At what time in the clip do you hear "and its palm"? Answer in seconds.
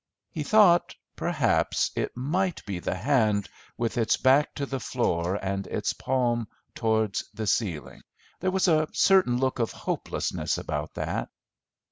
5.35-6.47